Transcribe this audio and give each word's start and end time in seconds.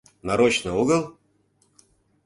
Нарочно 0.27 0.71
огыл!? 0.81 1.03